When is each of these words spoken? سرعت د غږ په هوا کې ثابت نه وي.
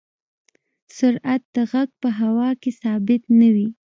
سرعت 0.97 1.41
د 1.55 1.57
غږ 1.71 1.89
په 2.01 2.09
هوا 2.19 2.49
کې 2.61 2.71
ثابت 2.81 3.21
نه 3.39 3.47
وي. 3.55 3.67